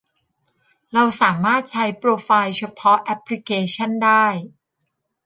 [0.93, 4.25] เราสามารถใช้โปรไฟล์เฉพาะแอปพลิเคชันได้